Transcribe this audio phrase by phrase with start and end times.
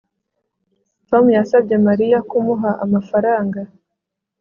[1.09, 3.59] Tom yasabye Mariya kumuha amafaranga